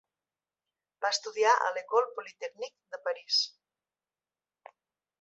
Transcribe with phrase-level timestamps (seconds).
[1.05, 3.45] Va estudiar a l'Ecole Polytechnique de París.